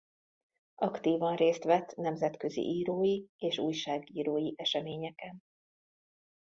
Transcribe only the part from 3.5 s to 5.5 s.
újságírói eseményeken.